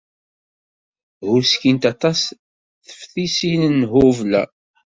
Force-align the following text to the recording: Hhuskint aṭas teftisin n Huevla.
Hhuskint 1.25 1.83
aṭas 1.91 2.19
teftisin 2.85 3.61
n 3.79 3.89
Huevla. 3.91 4.43